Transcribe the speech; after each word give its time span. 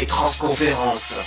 des 0.00 0.06
transconférences. 0.06 1.20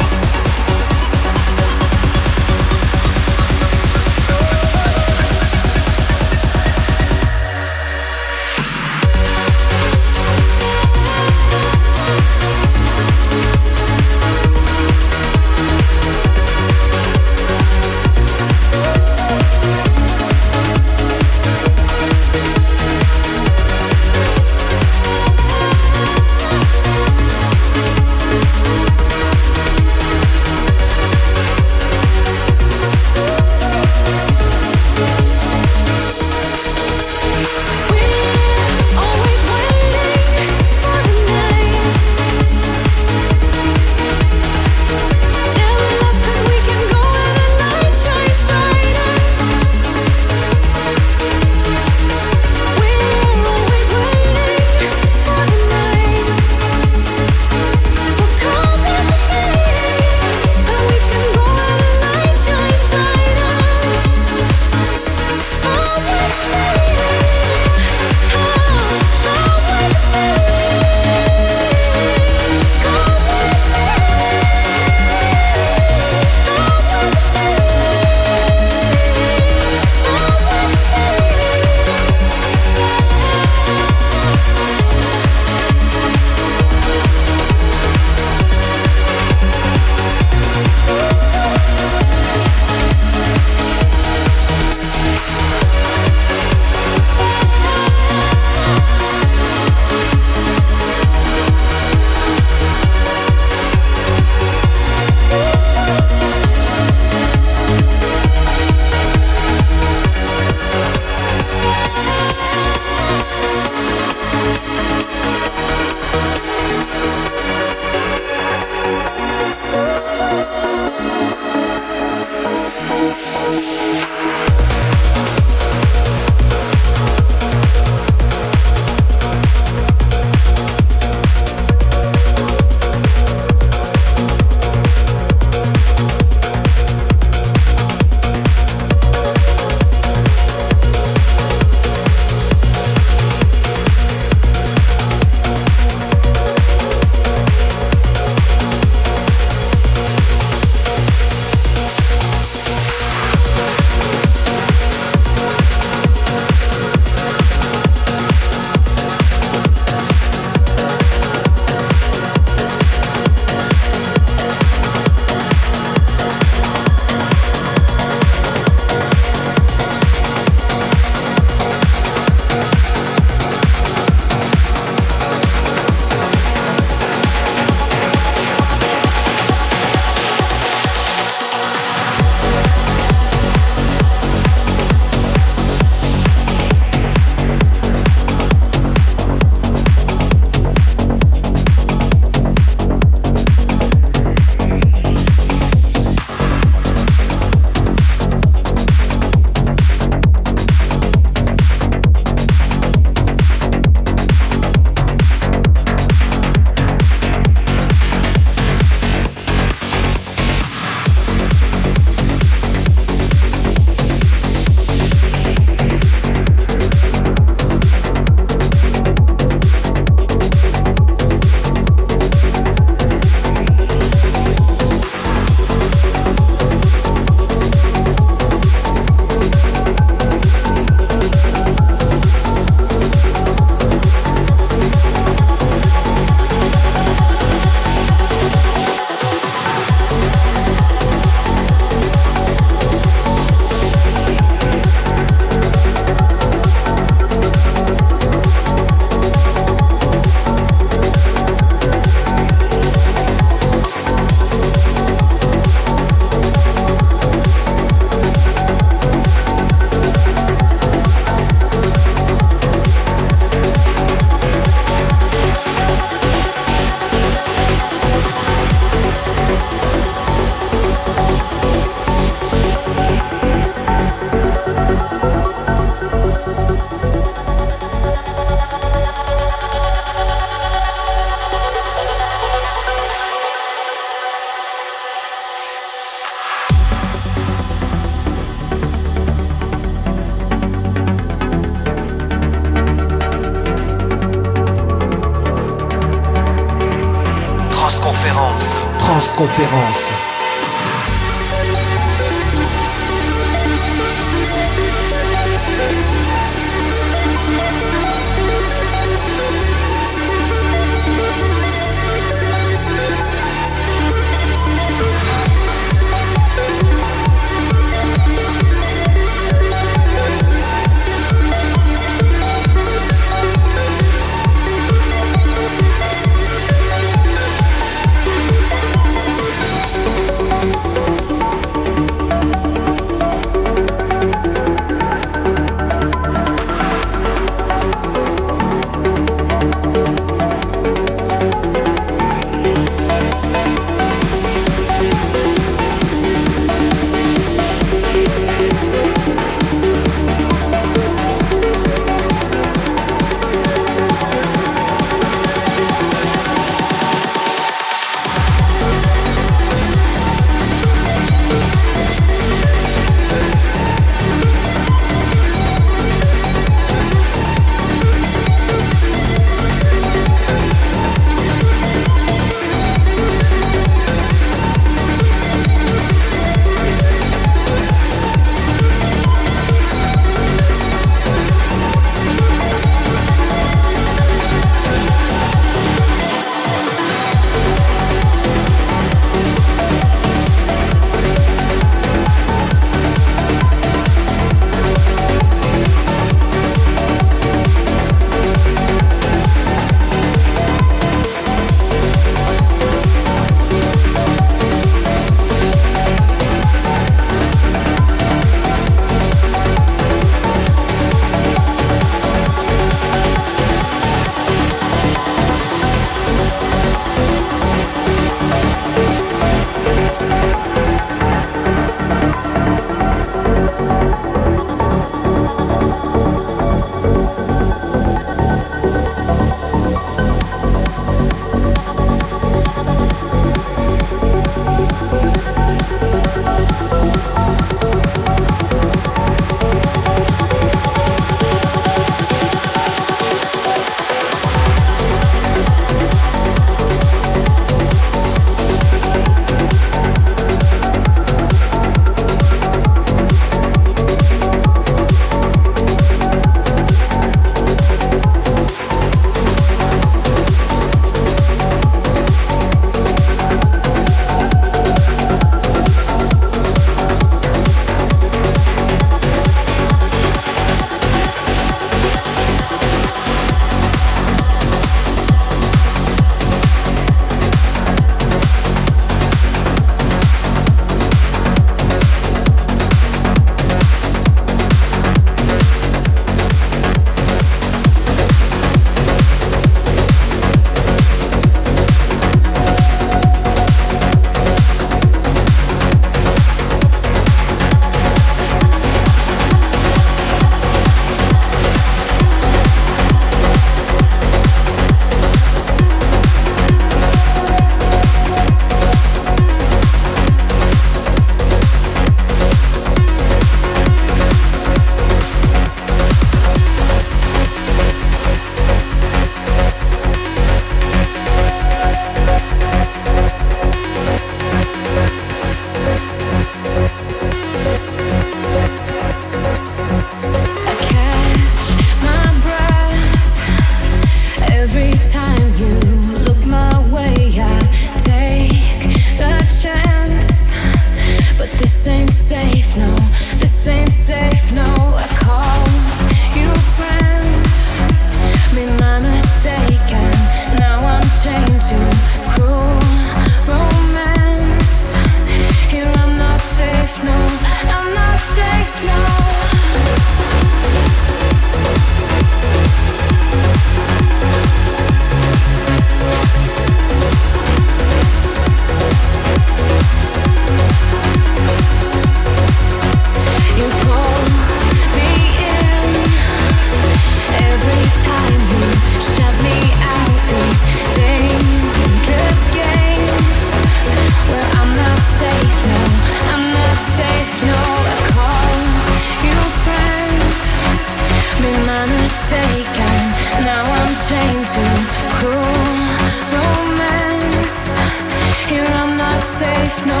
Safe, 599.22 599.86
no, 599.86 600.00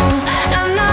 I'm 0.58 0.74
not 0.74 0.91